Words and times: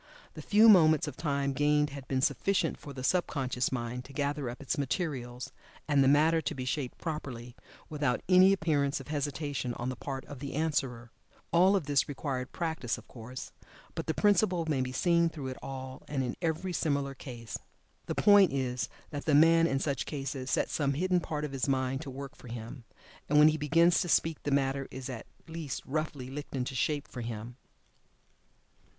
The 0.33 0.41
few 0.41 0.67
moments 0.67 1.07
of 1.07 1.15
time 1.15 1.53
gained 1.53 1.91
had 1.91 2.07
been 2.07 2.21
sufficient 2.23 2.79
for 2.79 2.91
the 2.91 3.03
sub 3.03 3.27
conscious 3.27 3.71
mind 3.71 4.03
to 4.05 4.13
gather 4.13 4.49
up 4.49 4.59
its 4.59 4.75
materials, 4.75 5.51
and 5.87 6.03
the 6.03 6.07
matter 6.07 6.41
to 6.41 6.55
be 6.55 6.65
shaped 6.65 6.97
properly, 6.97 7.55
without 7.87 8.21
any 8.27 8.51
appearance 8.51 8.99
of 8.99 9.09
hesitation 9.09 9.75
on 9.75 9.89
the 9.89 9.95
part 9.95 10.25
of 10.25 10.39
the 10.39 10.55
answerer. 10.55 11.11
All 11.53 11.75
of 11.75 11.85
this 11.85 12.09
required 12.09 12.51
practice, 12.51 12.97
of 12.97 13.07
course, 13.07 13.51
but 13.93 14.07
the 14.07 14.15
principle 14.15 14.65
may 14.67 14.81
be 14.81 14.91
seen 14.91 15.29
through 15.29 15.49
it 15.49 15.57
all 15.61 16.01
and 16.07 16.23
in 16.23 16.35
every 16.41 16.73
similar 16.73 17.13
case. 17.13 17.59
The 18.07 18.15
point 18.15 18.51
is 18.51 18.89
that 19.11 19.25
the 19.25 19.35
man, 19.35 19.67
in 19.67 19.77
such 19.77 20.07
cases, 20.07 20.49
sets 20.49 20.73
some 20.73 20.93
hidden 20.95 21.19
part 21.19 21.45
of 21.45 21.51
his 21.51 21.67
mind 21.69 22.01
to 22.01 22.09
work 22.09 22.35
for 22.35 22.47
him, 22.47 22.85
and 23.29 23.37
when 23.37 23.49
he 23.49 23.55
begins 23.59 24.01
to 24.01 24.09
speak 24.09 24.41
the 24.41 24.49
matter 24.49 24.87
is 24.89 25.11
at 25.11 25.27
least 25.47 25.83
roughly 25.85 26.31
"licked 26.31 26.55
into 26.55 26.73
shape 26.73 27.07
for 27.07 27.21
him." 27.21 27.57